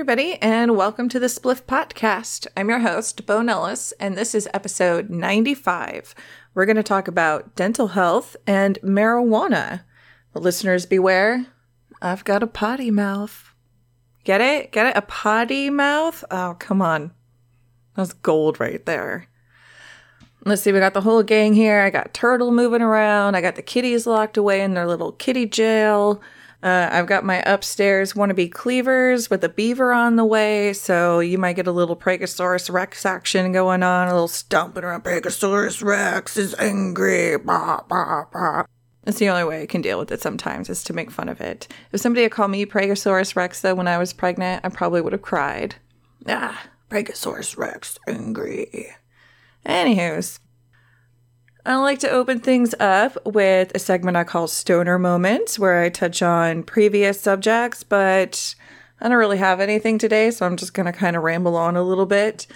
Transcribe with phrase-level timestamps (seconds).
[0.00, 2.46] Everybody, and welcome to the Spliff Potcast.
[2.56, 6.14] I'm your host, Bo Nellis, and this is episode 95.
[6.54, 9.82] We're going to talk about dental health and marijuana.
[10.32, 11.44] But listeners, beware.
[12.00, 13.54] I've got a potty mouth.
[14.24, 14.72] Get it?
[14.72, 14.96] Get it?
[14.96, 16.24] A potty mouth?
[16.30, 17.10] Oh, come on.
[17.94, 19.28] That's gold right there.
[20.46, 21.82] Let's see, we got the whole gang here.
[21.82, 23.34] I got Turtle moving around.
[23.34, 26.22] I got the kitties locked away in their little kitty jail.
[26.62, 31.38] Uh, I've got my upstairs wannabe cleavers with a beaver on the way, so you
[31.38, 35.04] might get a little Pregasaurus Rex action going on, a little stomping around.
[35.04, 37.38] Pregasaurus Rex is angry.
[37.38, 38.64] Bah, bah, bah.
[39.04, 41.40] That's the only way I can deal with it sometimes, is to make fun of
[41.40, 41.66] it.
[41.92, 45.14] If somebody had called me Pregasaurus Rex, though, when I was pregnant, I probably would
[45.14, 45.76] have cried.
[46.28, 48.90] Ah, Pregasaurus Rex, angry.
[49.64, 50.38] Anywho's,
[51.66, 55.90] I like to open things up with a segment I call Stoner Moments, where I
[55.90, 58.54] touch on previous subjects, but
[58.98, 61.76] I don't really have anything today, so I'm just going to kind of ramble on
[61.76, 62.46] a little bit.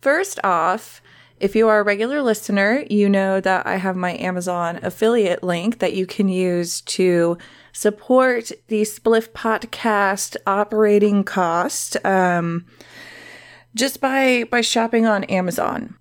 [0.00, 1.02] First off,
[1.38, 5.78] if you are a regular listener, you know that I have my Amazon affiliate link
[5.80, 7.36] that you can use to
[7.72, 12.64] support the Spliff Potcast operating cost um,
[13.74, 15.97] just by by shopping on Amazon.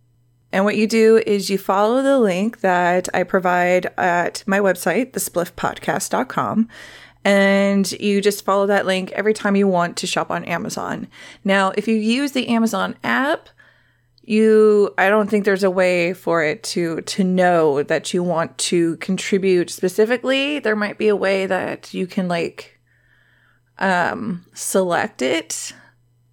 [0.58, 5.12] And what you do is you follow the link that I provide at my website,
[5.12, 6.68] thespliffpotcast.com,
[7.24, 11.10] and you just follow that link every time you want to shop on Amazon.
[11.44, 13.50] Now, if you use the Amazon app,
[14.24, 18.58] you I don't think there's a way for it to to know that you want
[18.58, 20.58] to contribute specifically.
[20.58, 22.80] There might be a way that you can like
[23.78, 25.76] um select it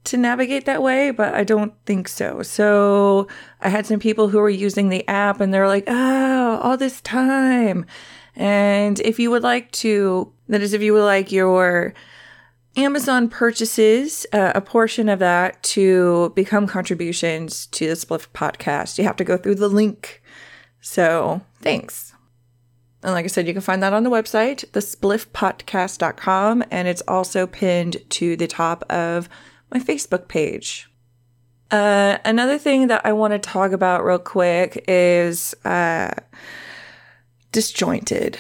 [0.04, 2.42] to navigate that way, but I don't think so.
[2.42, 3.26] So
[3.60, 7.00] I had some people who were using the app and they're like, oh, all this
[7.00, 7.86] time.
[8.36, 11.94] And if you would like to, that is, if you would like your
[12.76, 19.04] Amazon purchases, uh, a portion of that to become contributions to the Spliff potcast, you
[19.04, 20.22] have to go through the link.
[20.80, 22.12] So thanks.
[23.02, 27.46] And like I said, you can find that on the website, thespliffpotcast.com, and it's also
[27.46, 29.28] pinned to the top of
[29.72, 30.88] my Facebook page.
[31.70, 36.12] Uh, another thing that I want to talk about real quick is uh,
[37.52, 38.38] disjointed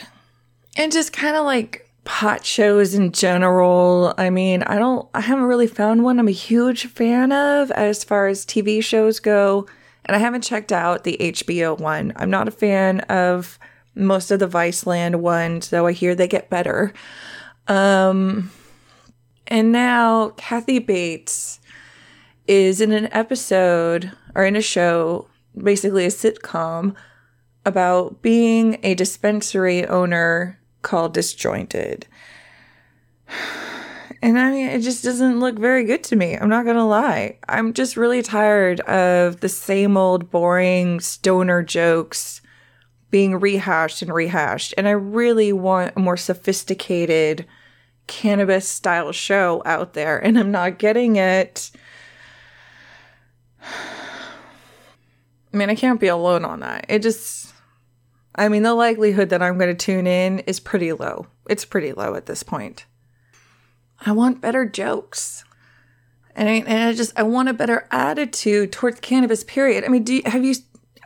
[0.76, 4.14] and just kind of like pot shows in general.
[4.18, 8.04] I mean, I don't, I haven't really found one I'm a huge fan of as
[8.04, 9.66] far as TV shows go.
[10.04, 12.12] And I haven't checked out the HBO one.
[12.16, 13.58] I'm not a fan of
[13.94, 16.92] most of the Viceland ones, though I hear they get better.
[17.68, 18.50] Um,
[19.46, 21.60] and now Kathy Bates
[22.46, 26.94] is in an episode or in a show, basically a sitcom,
[27.66, 32.06] about being a dispensary owner called Disjointed.
[34.22, 36.34] And I mean, it just doesn't look very good to me.
[36.34, 37.38] I'm not going to lie.
[37.46, 42.40] I'm just really tired of the same old boring stoner jokes
[43.10, 44.72] being rehashed and rehashed.
[44.78, 47.44] And I really want a more sophisticated
[48.06, 51.70] cannabis style show out there and I'm not getting it.
[53.62, 56.86] I mean, I can't be alone on that.
[56.88, 57.52] It just,
[58.34, 61.28] I mean, the likelihood that I'm going to tune in is pretty low.
[61.48, 62.86] It's pretty low at this point.
[64.04, 65.44] I want better jokes.
[66.34, 69.84] And I, and I just, I want a better attitude towards cannabis, period.
[69.84, 70.56] I mean, do you, have you,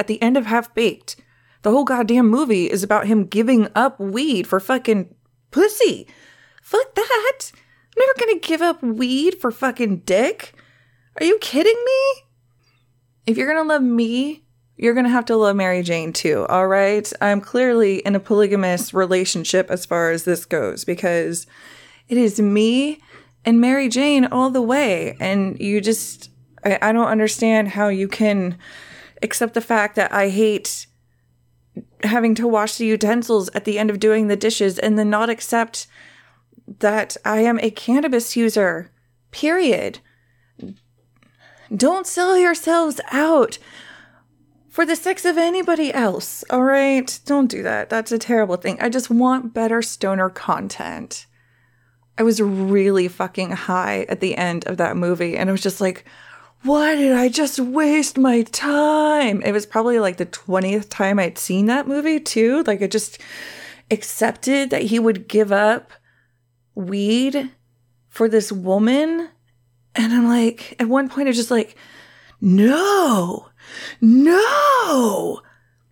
[0.00, 1.16] at the end of Half Baked,
[1.62, 5.14] the whole goddamn movie is about him giving up weed for fucking
[5.50, 6.06] pussy.
[6.68, 7.52] Fuck that.
[7.54, 10.52] I'm never gonna give up weed for fucking dick.
[11.18, 12.22] Are you kidding me?
[13.24, 14.44] If you're gonna love me,
[14.76, 17.10] you're gonna have to love Mary Jane too, alright?
[17.22, 21.46] I'm clearly in a polygamous relationship as far as this goes because
[22.06, 23.00] it is me
[23.46, 25.16] and Mary Jane all the way.
[25.20, 26.28] And you just,
[26.66, 28.58] I, I don't understand how you can
[29.22, 30.86] accept the fact that I hate
[32.02, 35.30] having to wash the utensils at the end of doing the dishes and then not
[35.30, 35.86] accept
[36.80, 38.90] that I am a cannabis user.
[39.30, 40.00] Period.
[41.74, 43.58] Don't sell yourselves out
[44.68, 47.18] for the sex of anybody else, all right?
[47.26, 47.90] Don't do that.
[47.90, 48.78] That's a terrible thing.
[48.80, 51.26] I just want better stoner content.
[52.16, 55.80] I was really fucking high at the end of that movie, and I was just
[55.80, 56.04] like,
[56.62, 59.42] why did I just waste my time?
[59.42, 62.64] It was probably like the 20th time I'd seen that movie, too.
[62.64, 63.18] Like, I just
[63.90, 65.92] accepted that he would give up
[66.78, 67.50] weed
[68.08, 69.28] for this woman.
[69.94, 71.76] And I'm like, at one point, I was just like,
[72.40, 73.48] no,
[74.00, 75.40] no,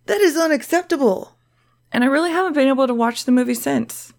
[0.05, 1.37] that is unacceptable.
[1.91, 4.13] And I really haven't been able to watch the movie since.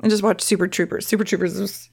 [0.00, 1.06] I just watched Super Troopers.
[1.06, 1.88] Super Troopers was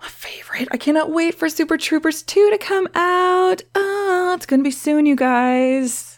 [0.00, 0.68] my favorite.
[0.70, 3.62] I cannot wait for Super Troopers 2 to come out.
[3.74, 6.15] Oh, it's going to be soon, you guys.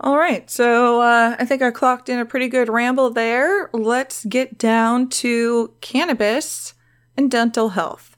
[0.00, 0.48] All right.
[0.48, 3.68] So uh, I think I clocked in a pretty good ramble there.
[3.72, 6.74] Let's get down to cannabis
[7.16, 8.16] and dental health.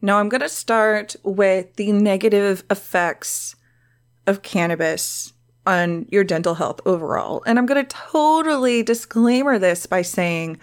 [0.00, 3.56] Now, I'm going to start with the negative effects
[4.26, 5.32] of cannabis
[5.66, 7.42] on your dental health overall.
[7.46, 10.58] And I'm going to totally disclaimer this by saying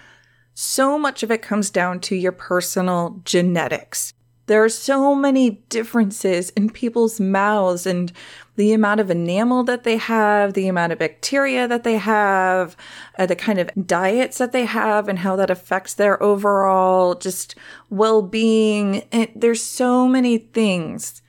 [0.55, 4.13] so much of it comes down to your personal genetics.
[4.47, 8.11] There are so many differences in people's mouths and
[8.55, 12.77] the amount of enamel that they have, the amount of bacteria that they have,
[13.17, 17.55] uh, the kind of diets that they have, and how that affects their overall just
[17.89, 19.03] well being.
[19.35, 21.21] There's so many things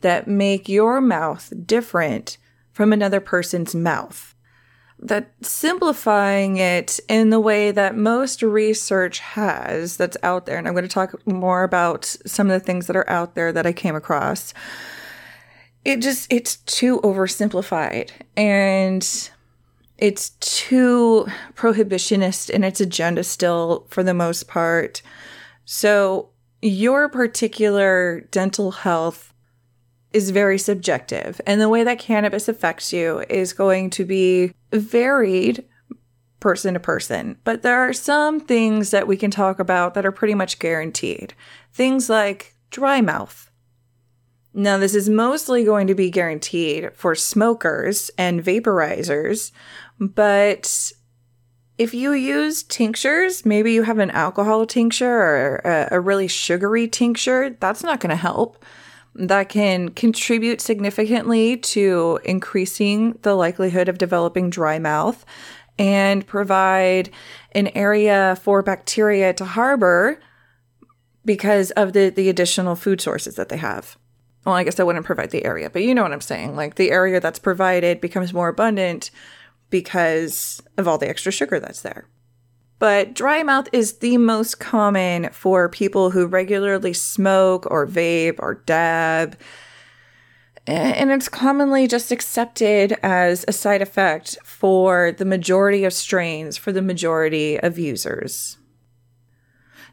[0.00, 2.38] that make your mouth different
[2.72, 4.34] from another person's mouth.
[5.02, 10.74] That simplifying it in the way that most research has that's out there, and I'm
[10.74, 13.72] going to talk more about some of the things that are out there that I
[13.72, 14.52] came across.
[15.84, 19.30] It just, it's too oversimplified and
[19.98, 25.02] it's too prohibitionist in its agenda still for the most part.
[25.64, 26.30] So,
[26.62, 29.32] your particular dental health
[30.12, 31.40] is very subjective.
[31.46, 35.64] And the way that cannabis affects you is going to be varied
[36.40, 37.38] person to person.
[37.44, 41.34] But there are some things that we can talk about that are pretty much guaranteed.
[41.72, 43.49] Things like dry mouth.
[44.52, 49.52] Now, this is mostly going to be guaranteed for smokers and vaporizers,
[49.98, 50.92] but
[51.78, 56.88] if you use tinctures, maybe you have an alcohol tincture or a, a really sugary
[56.88, 58.64] tincture, that's not going to help
[59.14, 65.24] that can contribute significantly to increasing the likelihood of developing dry mouth
[65.78, 67.10] and provide
[67.52, 70.20] an area for bacteria to harbor
[71.24, 73.96] because of the, the additional food sources that they have.
[74.44, 76.56] Well, I guess I wouldn't provide the area, but you know what I'm saying.
[76.56, 79.10] Like the area that's provided becomes more abundant
[79.68, 82.06] because of all the extra sugar that's there.
[82.78, 88.54] But dry mouth is the most common for people who regularly smoke or vape or
[88.54, 89.38] dab.
[90.66, 96.72] And it's commonly just accepted as a side effect for the majority of strains, for
[96.72, 98.56] the majority of users.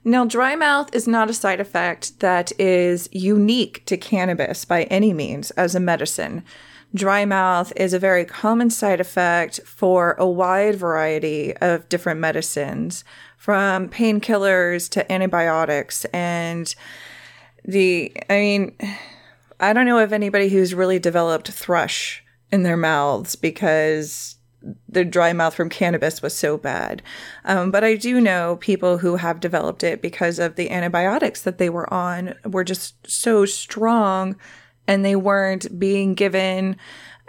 [0.08, 5.12] Now, dry mouth is not a side effect that is unique to cannabis by any
[5.12, 6.46] means as a medicine.
[6.96, 13.04] Dry mouth is a very common side effect for a wide variety of different medicines,
[13.36, 16.06] from painkillers to antibiotics.
[16.14, 16.74] And
[17.66, 18.78] the, I mean,
[19.60, 24.37] I don't know of anybody who's really developed thrush in their mouths because
[24.90, 27.02] the dry mouth from cannabis was so bad.
[27.46, 31.58] Um, but I do know people who have developed it because of the antibiotics that
[31.58, 34.36] they were on were just so strong
[34.88, 36.78] and they weren't being given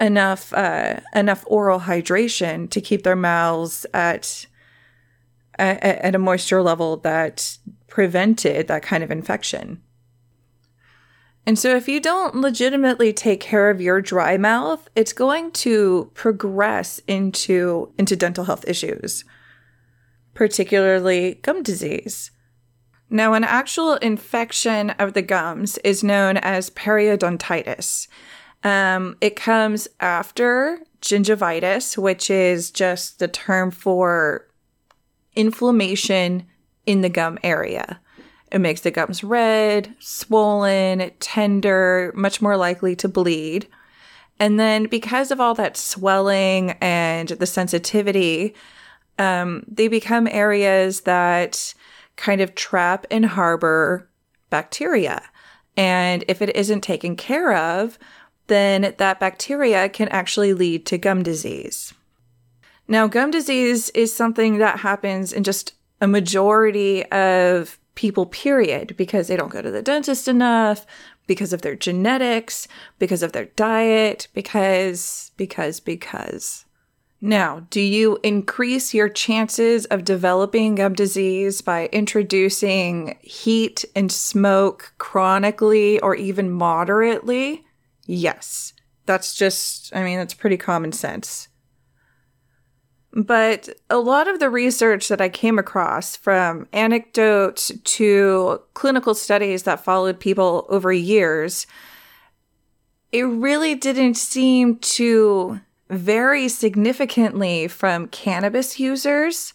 [0.00, 4.46] enough uh, enough oral hydration to keep their mouths at,
[5.58, 7.58] at at a moisture level that
[7.88, 9.82] prevented that kind of infection.
[11.48, 16.10] And so, if you don't legitimately take care of your dry mouth, it's going to
[16.12, 19.24] progress into, into dental health issues,
[20.34, 22.32] particularly gum disease.
[23.08, 28.08] Now, an actual infection of the gums is known as periodontitis.
[28.62, 34.46] Um, it comes after gingivitis, which is just the term for
[35.34, 36.46] inflammation
[36.84, 38.00] in the gum area.
[38.50, 43.68] It makes the gums red, swollen, tender, much more likely to bleed.
[44.40, 48.54] And then, because of all that swelling and the sensitivity,
[49.18, 51.74] um, they become areas that
[52.16, 54.08] kind of trap and harbor
[54.50, 55.22] bacteria.
[55.76, 57.98] And if it isn't taken care of,
[58.46, 61.92] then that bacteria can actually lead to gum disease.
[62.86, 69.26] Now, gum disease is something that happens in just a majority of people, period, because
[69.26, 70.86] they don't go to the dentist enough,
[71.26, 72.68] because of their genetics,
[73.00, 76.64] because of their diet, because, because, because.
[77.20, 84.94] Now, do you increase your chances of developing gum disease by introducing heat and smoke
[84.98, 87.64] chronically or even moderately?
[88.06, 88.74] Yes.
[89.06, 91.48] That's just, I mean, that's pretty common sense.
[93.18, 99.64] But a lot of the research that I came across, from anecdote to clinical studies
[99.64, 101.66] that followed people over years,
[103.10, 105.60] it really didn't seem to
[105.90, 109.52] vary significantly from cannabis users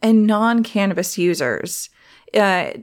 [0.00, 1.90] and non cannabis users.
[2.32, 2.74] Uh,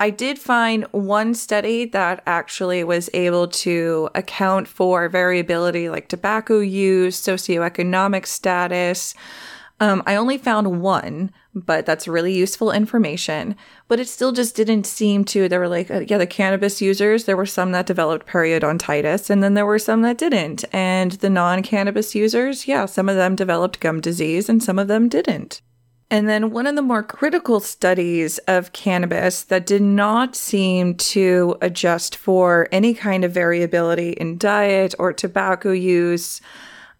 [0.00, 6.60] I did find one study that actually was able to account for variability like tobacco
[6.60, 9.14] use, socioeconomic status.
[9.80, 13.56] Um, I only found one, but that's really useful information.
[13.88, 15.48] But it still just didn't seem to.
[15.48, 19.42] There were like, uh, yeah, the cannabis users, there were some that developed periodontitis, and
[19.42, 20.64] then there were some that didn't.
[20.72, 24.86] And the non cannabis users, yeah, some of them developed gum disease and some of
[24.86, 25.60] them didn't.
[26.10, 31.56] And then one of the more critical studies of cannabis that did not seem to
[31.60, 36.40] adjust for any kind of variability in diet or tobacco use,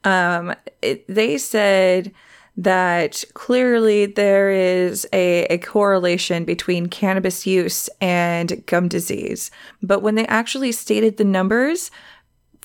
[0.05, 2.12] um, it, they said
[2.59, 9.50] that clearly there is a, a correlation between cannabis use and gum disease.
[9.81, 11.91] But when they actually stated the numbers,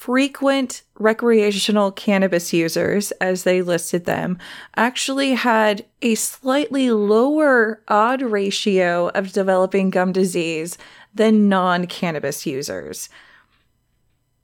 [0.04, 4.38] frequent recreational cannabis users, as they listed them,
[4.76, 10.78] actually had a slightly lower odd ratio of developing gum disease
[11.16, 13.08] than non cannabis users.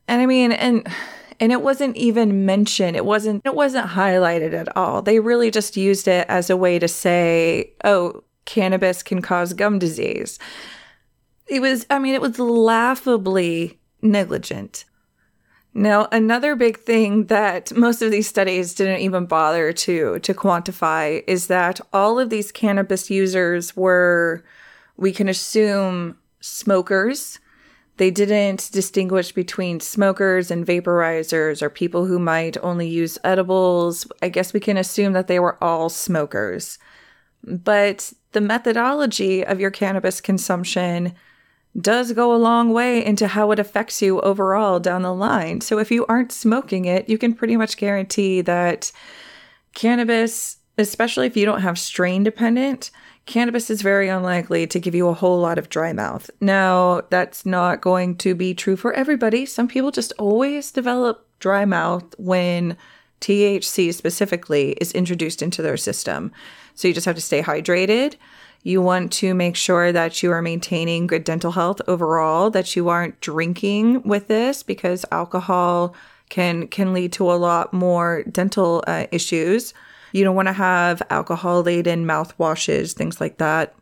[0.08, 0.88] And I mean, and
[1.42, 2.96] and it wasn't even mentioned.
[2.96, 5.02] It wasn't it wasn't highlighted at all.
[5.02, 9.78] They really just used it as a way to say oh cannabis can cause gum
[9.78, 10.40] disease.
[11.48, 14.86] It was i mean it was laughably negligent
[15.74, 21.24] now, another big thing that most of these studies didn't even bother to to quantify
[21.28, 24.44] is that all of these cannabis users were
[24.98, 27.40] we can assume smokers.
[27.98, 34.08] They didn't distinguish between smokers and vaporizers or people who might only use edibles.
[34.22, 36.80] I guess we can assume that they were all smokers.
[37.44, 41.14] But the methodology of your cannabis consumption
[41.80, 45.62] does go a long way into how it affects you overall down the line.
[45.62, 48.92] So if you aren't smoking it, you can pretty much guarantee that
[49.74, 52.92] cannabis, especially if you don't have strain dependent,
[53.26, 56.30] cannabis is very unlikely to give you a whole lot of dry mouth.
[56.42, 59.46] Now, that's not going to be true for everybody.
[59.46, 62.76] Some people just always develop dry mouth when
[63.22, 66.32] THC specifically is introduced into their system.
[66.74, 68.16] So you just have to stay hydrated.
[68.64, 72.90] You want to make sure that you are maintaining good dental health overall, that you
[72.90, 75.96] aren't drinking with this because alcohol
[76.30, 79.74] can can lead to a lot more dental uh, issues.
[80.12, 83.76] You don't want to have alcohol laden mouthwashes, things like that.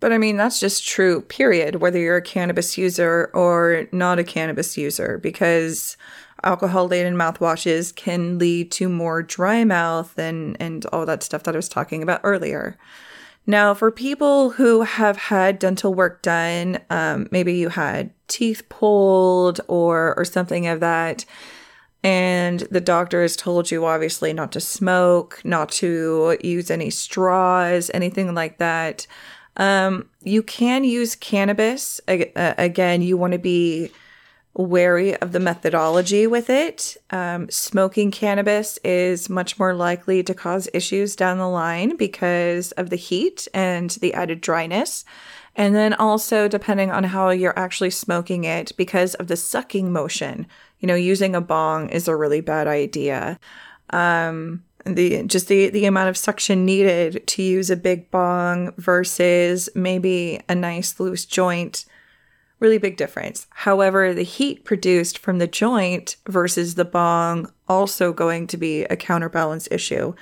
[0.00, 4.24] But I mean, that's just true, period, whether you're a cannabis user or not a
[4.24, 5.96] cannabis user, because
[6.42, 11.54] alcohol laden mouthwashes can lead to more dry mouth and, and all that stuff that
[11.54, 12.76] I was talking about earlier.
[13.46, 19.60] Now, for people who have had dental work done, um, maybe you had teeth pulled
[19.66, 21.24] or or something of that,
[22.04, 27.90] and the doctor has told you obviously not to smoke, not to use any straws,
[27.92, 29.06] anything like that.
[29.56, 32.00] Um, you can use cannabis.
[32.08, 33.90] Again, you want to be
[34.54, 36.96] wary of the methodology with it.
[37.10, 42.90] Um, smoking cannabis is much more likely to cause issues down the line because of
[42.90, 45.04] the heat and the added dryness.
[45.54, 50.46] And then also, depending on how you're actually smoking it, because of the sucking motion,
[50.80, 53.38] you know, using a bong is a really bad idea.
[53.90, 59.68] Um, the just the the amount of suction needed to use a big bong versus
[59.74, 61.84] maybe a nice loose joint
[62.62, 63.46] really big difference.
[63.50, 68.96] However, the heat produced from the joint versus the bong also going to be a
[68.96, 70.14] counterbalance issue.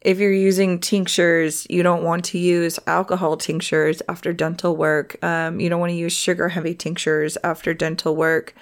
[0.00, 5.22] If you're using tinctures, you don't want to use alcohol tinctures after dental work.
[5.22, 8.54] Um, you don't want to use sugar heavy tinctures after dental work.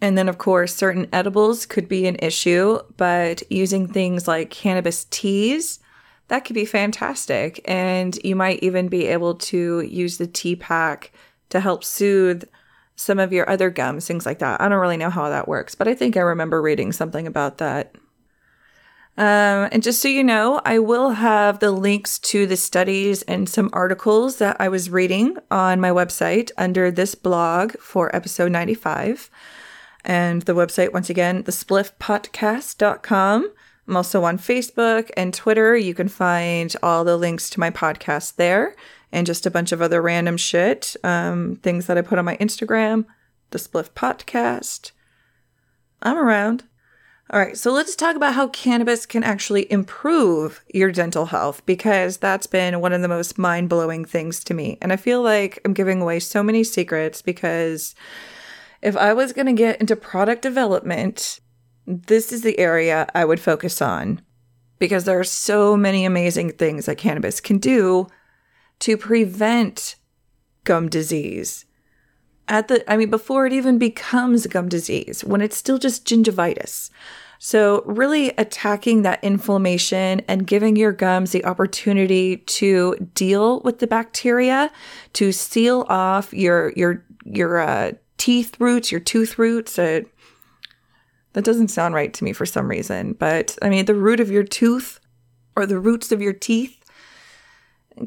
[0.00, 5.06] And then, of course, certain edibles could be an issue, but using things like cannabis
[5.10, 5.80] teas,
[6.28, 7.60] that could be fantastic.
[7.64, 11.12] And you might even be able to use the tea pack
[11.52, 12.44] to help soothe
[12.96, 14.60] some of your other gums, things like that.
[14.60, 17.58] I don't really know how that works, but I think I remember reading something about
[17.58, 17.94] that.
[19.18, 23.48] Um, and just so you know, I will have the links to the studies and
[23.48, 29.30] some articles that I was reading on my website under this blog for episode 95.
[30.04, 33.52] And the website, once again, thespliffpotcast.com.
[33.88, 35.76] I'm also on Facebook and Twitter.
[35.76, 38.74] You can find all the links to my podcast there
[39.12, 40.96] and just a bunch of other random shit.
[41.04, 43.04] Um, things that I put on my Instagram,
[43.50, 44.92] the Spliff Potcast.
[46.02, 46.64] I'm around.
[47.30, 52.18] All right, so let's talk about how cannabis can actually improve your dental health because
[52.18, 54.76] that's been one of the most mind blowing things to me.
[54.82, 57.94] And I feel like I'm giving away so many secrets because
[58.82, 61.40] if I was going to get into product development,
[61.86, 64.20] this is the area I would focus on
[64.78, 68.08] because there are so many amazing things that cannabis can do
[68.82, 69.96] to prevent
[70.64, 71.64] gum disease.
[72.48, 76.90] At the, I mean, before it even becomes gum disease, when it's still just gingivitis.
[77.38, 83.88] So, really attacking that inflammation and giving your gums the opportunity to deal with the
[83.88, 84.70] bacteria,
[85.14, 89.76] to seal off your your your uh, teeth roots, your tooth roots.
[89.76, 90.02] Uh,
[91.32, 94.30] that doesn't sound right to me for some reason, but I mean the root of
[94.30, 95.00] your tooth
[95.56, 96.81] or the roots of your teeth.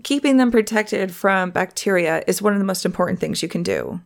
[0.04, 4.02] Keeping them protected from bacteria is one of the most important things you can do.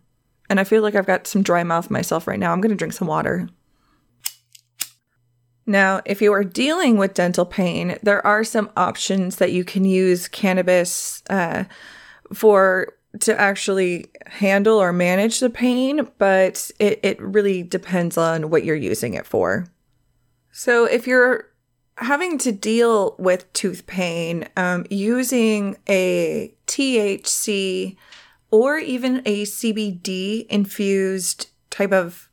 [0.49, 2.51] And I feel like I've got some dry mouth myself right now.
[2.51, 3.47] I'm going to drink some water.
[5.65, 9.85] Now, if you are dealing with dental pain, there are some options that you can
[9.85, 11.65] use cannabis uh,
[12.33, 18.63] for to actually handle or manage the pain, but it, it really depends on what
[18.63, 19.67] you're using it for.
[20.51, 21.45] So, if you're
[21.99, 27.97] having to deal with tooth pain, um, using a THC
[28.51, 32.29] or even a CBD infused type of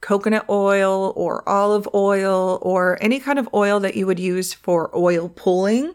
[0.00, 4.90] coconut oil or olive oil or any kind of oil that you would use for
[4.94, 5.94] oil pulling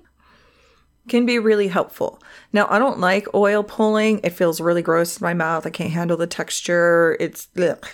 [1.07, 2.19] can be really helpful.
[2.53, 4.19] Now, I don't like oil pulling.
[4.23, 5.65] It feels really gross in my mouth.
[5.65, 7.17] I can't handle the texture.
[7.19, 7.85] It's ugh.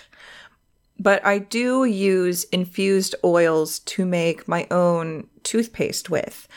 [0.98, 6.48] But I do use infused oils to make my own toothpaste with.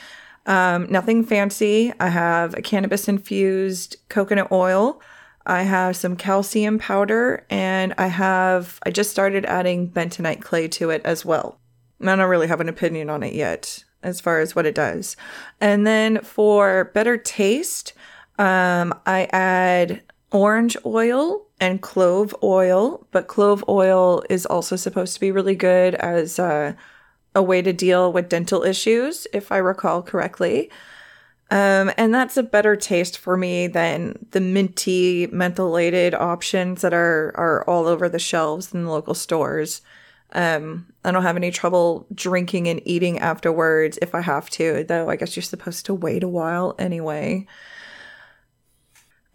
[0.46, 1.94] Um, nothing fancy.
[2.00, 5.02] I have a cannabis infused coconut oil.
[5.46, 10.90] I have some calcium powder and I have, I just started adding bentonite clay to
[10.90, 11.60] it as well.
[12.02, 15.18] I don't really have an opinion on it yet as far as what it does.
[15.60, 17.94] And then for better taste,
[18.38, 25.20] um, I add orange oil and clove oil, but clove oil is also supposed to
[25.20, 26.76] be really good as a,
[27.36, 30.70] a way to deal with dental issues, if I recall correctly.
[31.52, 37.34] Um, and that's a better taste for me than the minty mentholated options that are
[37.36, 39.82] are all over the shelves in the local stores.
[40.34, 45.10] Um, I don't have any trouble drinking and eating afterwards if I have to, though
[45.10, 47.48] I guess you're supposed to wait a while anyway.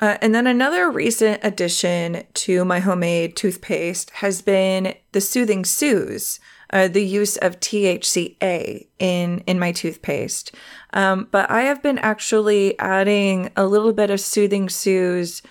[0.01, 6.41] Uh, and then another recent addition to my homemade toothpaste has been the Soothing Soothes,
[6.71, 10.53] uh, the use of THCA in in my toothpaste.
[10.93, 15.43] Um, but I have been actually adding a little bit of Soothing Soothes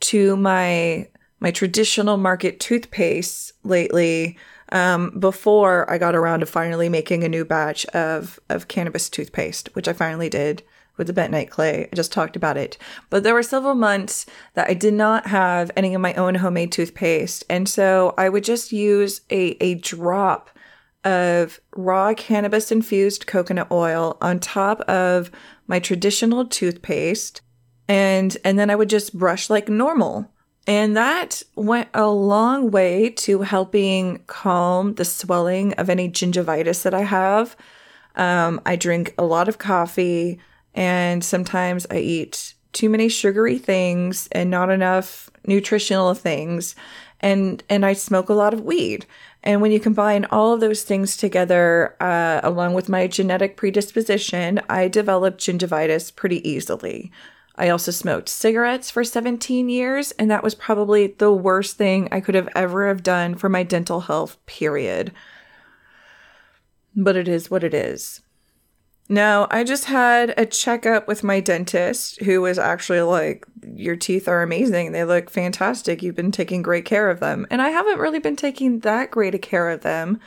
[0.00, 4.36] to my my traditional market toothpaste lately.
[4.70, 9.68] Um, before I got around to finally making a new batch of of cannabis toothpaste,
[9.74, 10.64] which I finally did
[11.02, 11.88] with the bentonite clay.
[11.92, 12.78] I just talked about it.
[13.10, 16.72] But there were several months that I did not have any of my own homemade
[16.72, 17.44] toothpaste.
[17.50, 20.50] And so I would just use a, a drop
[21.04, 25.30] of raw cannabis infused coconut oil on top of
[25.66, 27.40] my traditional toothpaste
[27.88, 30.30] and and then I would just brush like normal.
[30.66, 36.94] And that went a long way to helping calm the swelling of any gingivitis that
[36.94, 37.56] I have.
[38.14, 40.38] Um, I drink a lot of coffee,
[40.74, 46.74] and sometimes I eat too many sugary things and not enough nutritional things.
[47.20, 49.06] And and I smoke a lot of weed.
[49.44, 54.60] And when you combine all of those things together, uh, along with my genetic predisposition,
[54.68, 57.10] I developed gingivitis pretty easily.
[57.56, 62.20] I also smoked cigarettes for 17 years, and that was probably the worst thing I
[62.20, 65.12] could have ever have done for my dental health, period.
[66.96, 68.20] But it is what it is.
[69.12, 73.44] Now, I just had a checkup with my dentist who was actually like,
[73.74, 74.92] Your teeth are amazing.
[74.92, 76.02] They look fantastic.
[76.02, 77.46] You've been taking great care of them.
[77.50, 80.18] And I haven't really been taking that great a care of them.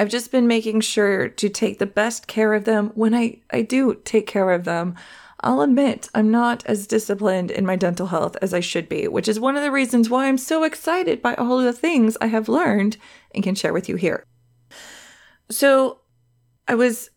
[0.00, 3.62] I've just been making sure to take the best care of them when I, I
[3.62, 4.96] do take care of them.
[5.38, 9.28] I'll admit I'm not as disciplined in my dental health as I should be, which
[9.28, 12.26] is one of the reasons why I'm so excited by all of the things I
[12.26, 12.96] have learned
[13.32, 14.24] and can share with you here.
[15.50, 16.00] So,
[16.66, 17.10] I was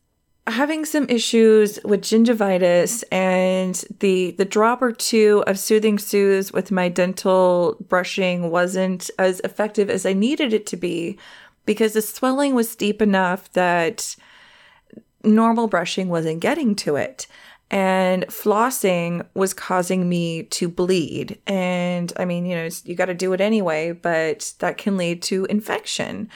[0.48, 6.72] having some issues with gingivitis and the the drop or two of soothing soothes with
[6.72, 11.18] my dental brushing wasn't as effective as I needed it to be
[11.66, 14.16] because the swelling was deep enough that
[15.24, 17.28] normal brushing wasn't getting to it.
[17.70, 21.40] And flossing was causing me to bleed.
[21.46, 25.22] And i mean you know you got to do it anyway but that can lead
[25.24, 26.30] to infection.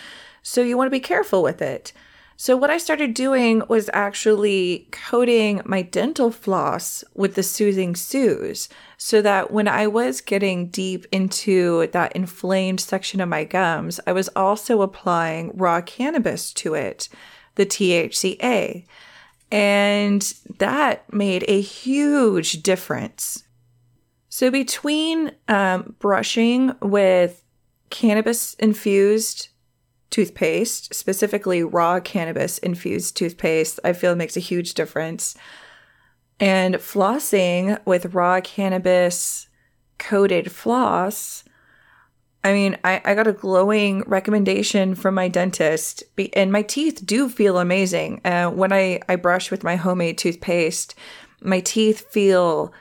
[0.44, 1.94] So you want to be careful with it
[2.42, 8.68] so, what I started doing was actually coating my dental floss with the soothing soothes
[8.98, 14.14] so that when I was getting deep into that inflamed section of my gums, I
[14.14, 17.10] was also applying raw cannabis to it,
[17.58, 18.88] the THCA.
[19.52, 23.44] And that made a huge difference.
[24.30, 27.44] So, between um, brushing with
[27.92, 29.50] cannabis infused
[30.12, 35.36] toothpaste, specifically raw cannabis infused toothpaste, I feel makes a huge difference.
[36.40, 39.48] And flossing with raw cannabis
[39.98, 41.44] coated floss,
[42.44, 47.30] I mean, I, I got a glowing recommendation from my dentist, and my teeth do
[47.30, 48.22] feel amazing.
[48.26, 50.96] Uh, when I, I brush with my homemade toothpaste,
[51.42, 52.74] my teeth feel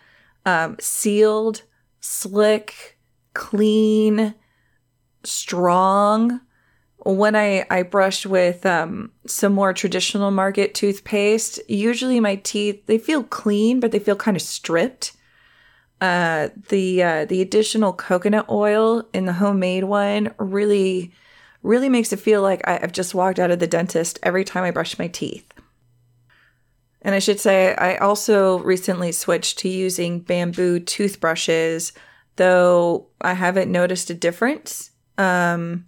[0.46, 1.62] um, sealed,
[2.00, 2.98] slick,
[3.34, 4.34] clean,
[5.24, 6.40] strong.
[7.04, 12.98] When I, I brush with um, some more traditional market toothpaste, usually my teeth they
[12.98, 15.12] feel clean, but they feel kind of stripped.
[16.00, 21.12] Uh, the uh, the additional coconut oil in the homemade one really
[21.62, 24.64] really makes it feel like I, I've just walked out of the dentist every time
[24.64, 25.52] I brush my teeth.
[27.02, 31.92] And I should say, I also recently switched to using bamboo toothbrushes,
[32.36, 34.90] though I haven't noticed a difference.
[35.16, 35.86] Um,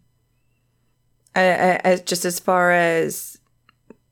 [1.34, 3.38] I, just as far as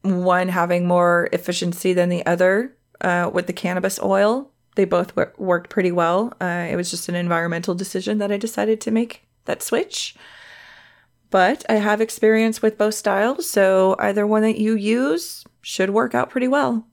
[0.03, 5.37] one having more efficiency than the other uh, with the cannabis oil, they both w-
[5.37, 6.33] worked pretty well.
[6.41, 10.15] Uh, it was just an environmental decision that I decided to make that switch.
[11.31, 16.15] But I have experience with both styles, so either one that you use should work
[16.15, 16.87] out pretty well.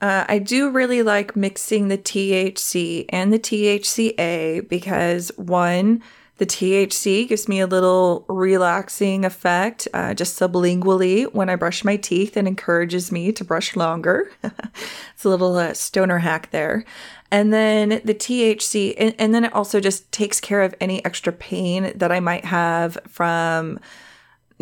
[0.00, 6.02] Uh, I do really like mixing the THC and the THCA because one,
[6.40, 11.96] the THC gives me a little relaxing effect uh, just sublingually when I brush my
[11.96, 14.32] teeth and encourages me to brush longer.
[14.42, 16.86] it's a little uh, stoner hack there.
[17.30, 21.30] And then the THC, and, and then it also just takes care of any extra
[21.30, 23.78] pain that I might have from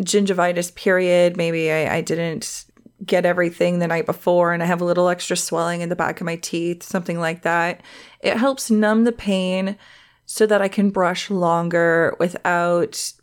[0.01, 1.37] gingivitis period.
[1.37, 2.65] Maybe I, I didn't
[3.05, 6.19] get everything the night before and I have a little extra swelling in the back
[6.19, 7.79] of my teeth, something like that.
[8.19, 9.77] It helps numb the pain
[10.31, 13.13] so that I can brush longer without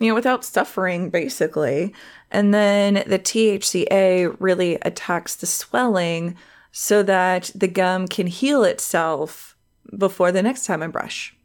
[0.00, 1.94] you know, without suffering basically.
[2.32, 6.36] And then the THCA really attacks the swelling
[6.72, 9.56] so that the gum can heal itself
[9.96, 11.36] before the next time I brush.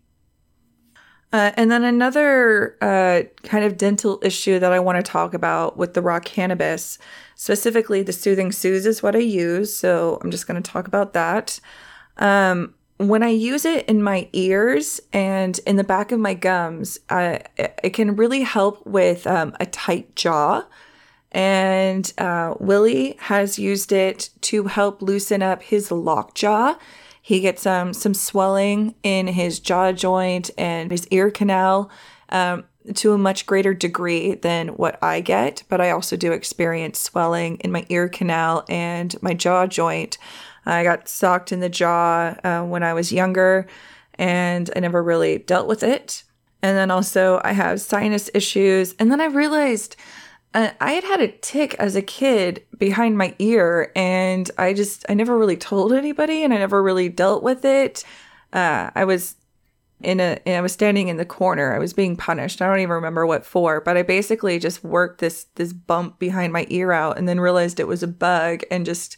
[1.31, 5.77] Uh, and then another uh, kind of dental issue that I want to talk about
[5.77, 6.97] with the raw cannabis,
[7.35, 9.75] specifically the Soothing Soothes is what I use.
[9.75, 11.59] So I'm just going to talk about that.
[12.17, 16.99] Um, when I use it in my ears and in the back of my gums,
[17.09, 20.65] it can really help with um, a tight jaw.
[21.31, 26.75] And uh, Willie has used it to help loosen up his lockjaw
[27.27, 31.91] he gets um, some swelling in his jaw joint and his ear canal
[32.29, 32.63] um,
[32.95, 37.57] to a much greater degree than what I get, but I also do experience swelling
[37.57, 40.17] in my ear canal and my jaw joint.
[40.67, 43.67] I got socked in the jaw uh, when I was younger
[44.15, 46.23] and I never really dealt with it.
[46.61, 48.93] And then also, I have sinus issues.
[48.99, 49.95] And then I realized
[50.53, 55.05] uh, I had had a tick as a kid behind my ear, and I just
[55.07, 58.03] I never really told anybody, and I never really dealt with it.
[58.53, 59.35] Uh, I was
[60.01, 61.75] in a I was standing in the corner.
[61.75, 62.61] I was being punished.
[62.61, 66.53] I don't even remember what for, but I basically just worked this this bump behind
[66.53, 69.17] my ear out, and then realized it was a bug, and just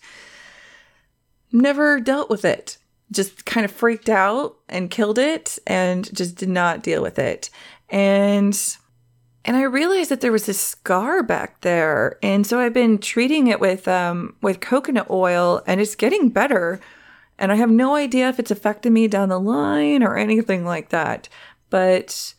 [1.51, 2.77] never dealt with it.
[3.11, 7.49] Just kind of freaked out and killed it, and just did not deal with it.
[7.89, 8.57] And
[9.45, 13.47] and I realized that there was this scar back there, and so I've been treating
[13.47, 16.79] it with um with coconut oil, and it's getting better.
[17.39, 20.89] And I have no idea if it's affecting me down the line or anything like
[20.89, 21.29] that,
[21.69, 22.35] but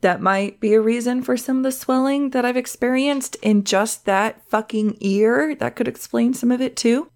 [0.00, 4.06] that might be a reason for some of the swelling that I've experienced in just
[4.06, 5.54] that fucking ear.
[5.54, 7.10] That could explain some of it too.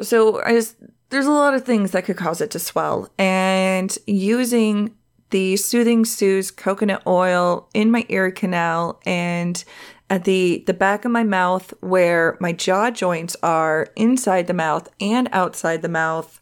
[0.00, 0.76] So I just
[1.10, 4.94] there's a lot of things that could cause it to swell, and using
[5.30, 9.62] the Soothing Soothes coconut oil in my ear canal and
[10.10, 14.88] at the the back of my mouth where my jaw joints are inside the mouth
[15.00, 16.40] and outside the mouth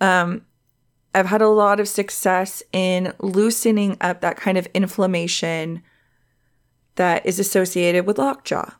[0.00, 0.44] um,
[1.14, 5.82] i've had a lot of success in loosening up that kind of inflammation
[6.94, 8.70] that is associated with lockjaw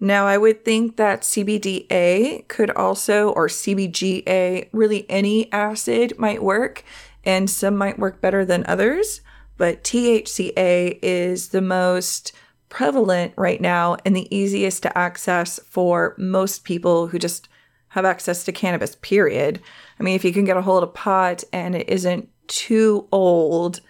[0.00, 6.84] now i would think that cbda could also or cbga really any acid might work
[7.28, 9.20] and some might work better than others,
[9.58, 12.32] but THCA is the most
[12.70, 17.48] prevalent right now and the easiest to access for most people who just
[17.88, 19.60] have access to cannabis, period.
[20.00, 23.80] I mean, if you can get a hold of pot and it isn't too old,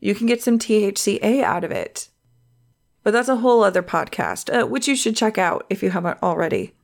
[0.00, 2.08] you can get some THCA out of it.
[3.08, 6.22] But that's a whole other podcast, uh, which you should check out if you haven't
[6.22, 6.74] already.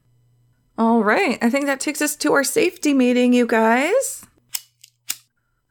[0.79, 4.25] All right, I think that takes us to our safety meeting, you guys.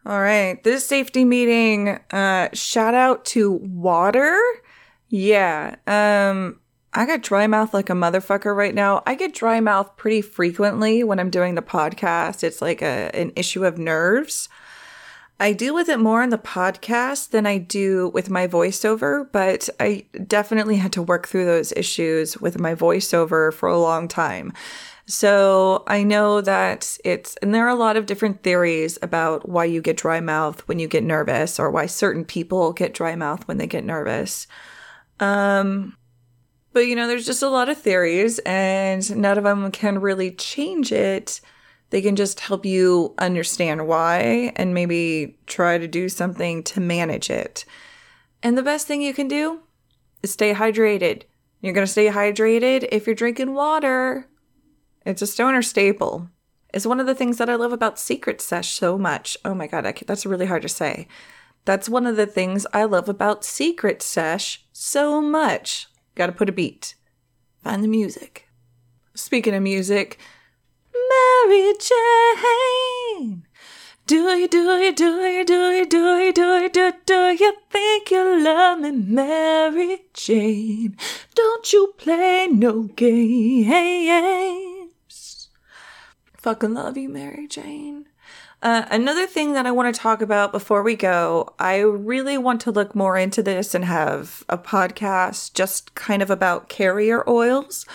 [0.06, 4.40] All right, this safety meeting, uh, shout out to water.
[5.10, 6.60] Yeah, um,
[6.94, 9.02] I got dry mouth like a motherfucker right now.
[9.08, 12.44] I get dry mouth pretty frequently when I'm doing the podcast.
[12.44, 14.50] It's like a, an issue of nerves.
[15.44, 19.68] I deal with it more in the podcast than I do with my voiceover, but
[19.78, 24.54] I definitely had to work through those issues with my voiceover for a long time.
[25.06, 29.66] So I know that it's, and there are a lot of different theories about why
[29.66, 33.46] you get dry mouth when you get nervous or why certain people get dry mouth
[33.46, 34.48] when they get nervous.
[35.20, 35.98] Um,
[36.72, 40.32] but you know, there's just a lot of theories and none of them can really
[40.32, 41.42] change it.
[41.94, 47.30] They can just help you understand why and maybe try to do something to manage
[47.30, 47.66] it.
[48.42, 49.60] And the best thing you can do
[50.24, 51.26] is stay hydrated.
[51.62, 54.28] You're going to stay hydrated if you're drinking water.
[55.06, 56.30] It's a stoner staple.
[56.74, 59.38] It's one of the things that I love about Secret Sesh so much.
[59.46, 61.08] Oh my god, that's really hard to say.
[61.64, 65.86] That's one of the things I love about Secret Sesh so much.
[66.16, 66.96] Gotta put a beat.
[67.64, 68.48] Find the music.
[69.14, 70.18] Speaking of music,
[71.10, 73.44] Mary Jane.
[74.06, 77.54] Do you, do you, do you, do you, do you, do you, do, do you
[77.70, 80.98] think you love me, Mary Jane?
[81.34, 84.10] Don't you play no games.
[86.38, 88.08] Fucking love you, Mary Jane.
[88.64, 92.62] Uh, another thing that I want to talk about before we go, I really want
[92.62, 97.86] to look more into this and have a podcast just kind of about carrier oils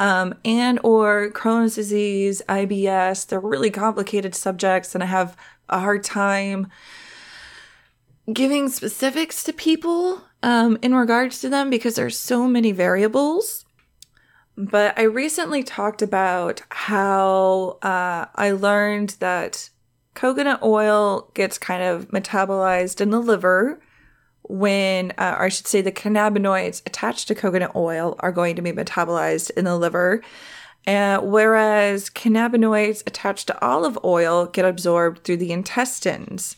[0.00, 3.28] um, and or Crohn's disease, IBS.
[3.28, 5.36] They're really complicated subjects, and I have
[5.68, 6.72] a hard time
[8.32, 13.64] giving specifics to people um, in regards to them because there's so many variables.
[14.56, 19.70] But I recently talked about how uh, I learned that
[20.16, 23.80] coconut oil gets kind of metabolized in the liver
[24.42, 28.62] when, uh, or I should say, the cannabinoids attached to coconut oil are going to
[28.62, 30.22] be metabolized in the liver.
[30.86, 36.56] Uh, whereas cannabinoids attached to olive oil get absorbed through the intestines.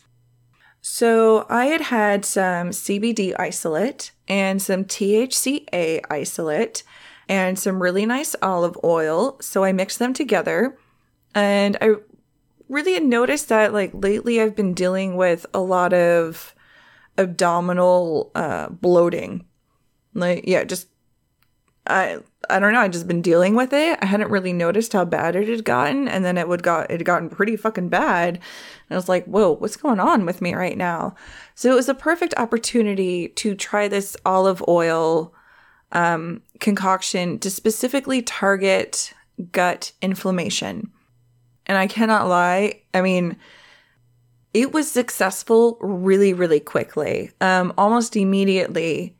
[0.80, 6.82] So I had had some CBD isolate and some THCA isolate
[7.28, 9.38] and some really nice olive oil.
[9.40, 10.76] So I mixed them together.
[11.34, 11.94] And I
[12.68, 16.54] really noticed that, like, lately I've been dealing with a lot of
[17.16, 19.46] abdominal uh, bloating.
[20.14, 20.88] Like, yeah, just.
[21.90, 22.18] I
[22.50, 22.80] I don't know.
[22.80, 23.98] I just been dealing with it.
[24.02, 27.00] I hadn't really noticed how bad it had gotten, and then it would got it
[27.00, 28.34] had gotten pretty fucking bad.
[28.36, 28.42] And
[28.90, 31.14] I was like, "Whoa, what's going on with me right now?"
[31.54, 35.32] So it was a perfect opportunity to try this olive oil
[35.92, 39.14] um, concoction to specifically target
[39.50, 40.90] gut inflammation.
[41.68, 43.36] And I cannot lie, I mean,
[44.54, 49.14] it was successful really, really quickly, um, almost immediately.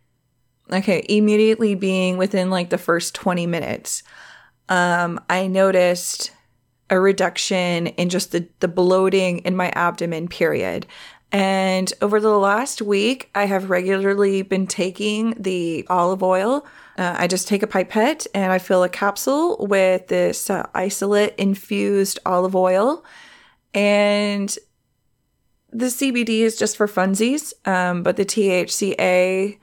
[0.71, 4.03] Okay, immediately being within like the first 20 minutes,
[4.69, 6.31] um, I noticed
[6.91, 10.87] a reduction in just the, the bloating in my abdomen, period.
[11.31, 16.67] And over the last week, I have regularly been taking the olive oil.
[16.99, 21.35] Uh, I just take a pipette and I fill a capsule with this uh, isolate
[21.39, 23.05] infused olive oil.
[23.73, 24.55] And
[25.71, 29.59] the CBD is just for funsies, um, but the THCA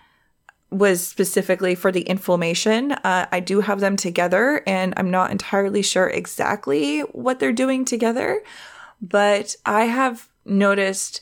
[0.71, 2.91] was specifically for the inflammation.
[2.91, 7.85] Uh, I do have them together, and I'm not entirely sure exactly what they're doing
[7.85, 8.43] together,
[9.01, 11.21] but I have noticed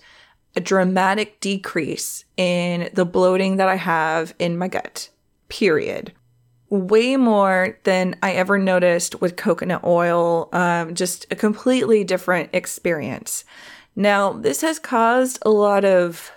[0.56, 5.10] a dramatic decrease in the bloating that I have in my gut,
[5.54, 6.12] period.
[6.70, 13.46] Way more than I ever noticed with coconut oil, um, just a completely different experience.
[13.96, 16.32] Now, this has caused a lot of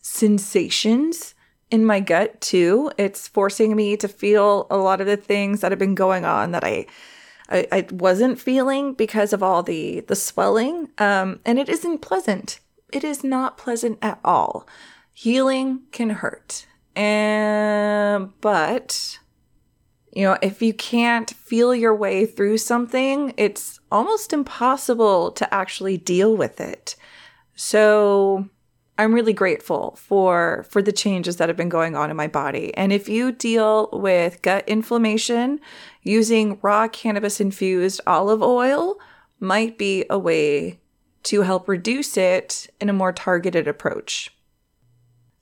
[0.00, 1.34] sensations
[1.70, 2.90] in my gut too.
[2.98, 6.50] It's forcing me to feel a lot of the things that have been going on
[6.52, 6.86] that I
[7.50, 10.88] I, I wasn't feeling because of all the the swelling.
[10.98, 12.60] Um, and it isn't pleasant
[12.92, 14.66] it is not pleasant at all.
[15.12, 16.66] Healing can hurt.
[16.98, 19.20] And, but,
[20.12, 25.96] you know, if you can't feel your way through something, it's almost impossible to actually
[25.96, 26.96] deal with it.
[27.54, 28.48] So,
[29.00, 32.74] I'm really grateful for for the changes that have been going on in my body.
[32.74, 35.60] And if you deal with gut inflammation,
[36.02, 38.98] using raw cannabis infused olive oil
[39.38, 40.80] might be a way
[41.22, 44.36] to help reduce it in a more targeted approach.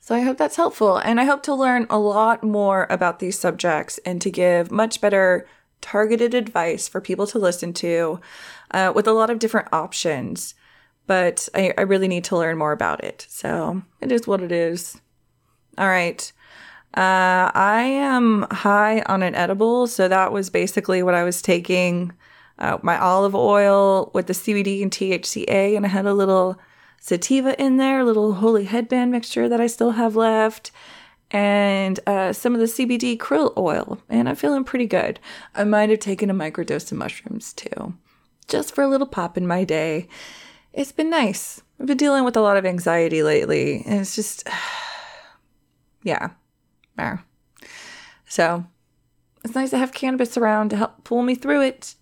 [0.07, 3.37] So I hope that's helpful, and I hope to learn a lot more about these
[3.37, 5.49] subjects and to give much better
[5.81, 8.21] targeted advice for people to listen to
[8.71, 10.55] uh, with a lot of different options.
[11.09, 13.27] But I, I really need to learn more about it.
[13.29, 14.97] So it is what it is.
[15.77, 16.33] All right.
[16.97, 19.88] Uh, I am high on an edible.
[19.88, 22.12] So that was basically what I was taking
[22.61, 25.77] uh, my olive oil with the CBD and THCA.
[25.77, 26.61] And I had a little
[27.00, 30.70] sativa in there, little holy headband mixture that I still have left
[31.30, 35.18] and uh, some of the CBD krill oil, and I'm feeling pretty good.
[35.54, 37.94] I might have taken a microdose of mushrooms too,
[38.48, 40.09] just for a little pop in my day.
[40.72, 41.62] It's been nice.
[41.80, 44.48] I've been dealing with a lot of anxiety lately, and it's just,
[46.02, 46.30] yeah.
[48.28, 48.64] So
[49.44, 51.94] it's nice to have cannabis around to help pull me through it.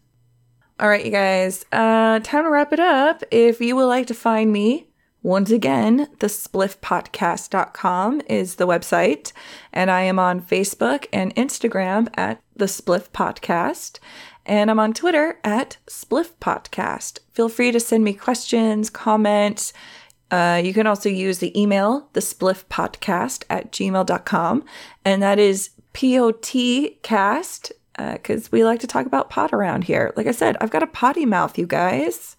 [0.81, 3.23] All right, you guys, uh, time to wrap it up.
[3.31, 4.89] If you would like to find me,
[5.23, 9.33] once again, thespliffpotcast.com is the website,
[9.73, 14.01] and I am on Facebook and Instagram at the Spliff Potcast,
[14.45, 17.21] and I'm on Twitter at Spliff Potcast.
[17.31, 19.73] Feel free to send me questions, comments.
[20.33, 24.65] Uh, you can also use the email, the Spliff Potcast at gmail.com,
[25.05, 29.53] and that is P O T cast, because uh, we like to talk about pot
[29.53, 30.13] around here.
[30.17, 32.37] Like I said, I've got a potty mouth, you guys.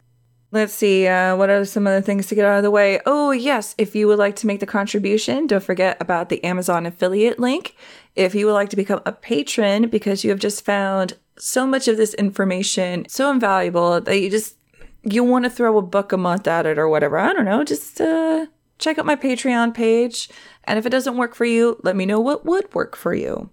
[0.51, 3.01] Let's see, uh, what are some other things to get out of the way?
[3.05, 6.85] Oh, yes, if you would like to make the contribution, don't forget about the Amazon
[6.85, 7.75] affiliate link.
[8.15, 11.87] If you would like to become a patron because you have just found so much
[11.87, 14.55] of this information so invaluable that you just
[15.03, 17.17] you want to throw a book a month at it or whatever.
[17.17, 18.45] I don't know, just uh,
[18.79, 20.29] check out my Patreon page.
[20.63, 23.49] And if it doesn't work for you, let me know what would work for you.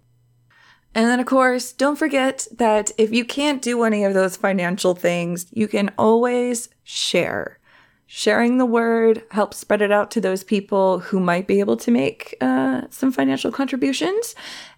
[0.95, 4.95] And then, of course, don't forget that if you can't do any of those financial
[4.95, 7.59] things, you can always share.
[8.07, 11.91] Sharing the word helps spread it out to those people who might be able to
[11.91, 14.35] make uh, some financial contributions.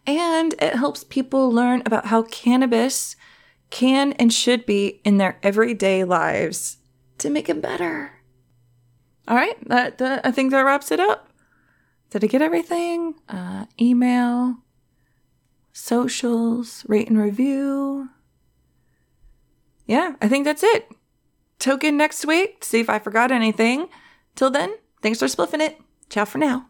[0.07, 3.16] And it helps people learn about how cannabis
[3.70, 6.77] can and should be in their everyday lives
[7.18, 8.12] to make it better.
[9.27, 11.29] All right, that, that I think that wraps it up.
[12.11, 13.14] Did I get everything?
[13.29, 14.59] Uh, email,
[15.74, 18.08] socials, rate and review.
[19.87, 20.88] Yeah, I think that's it.
[21.58, 23.88] Token next week, to see if I forgot anything.
[24.34, 25.78] Till then, thanks for spliffing it.
[26.08, 26.66] Ciao for now.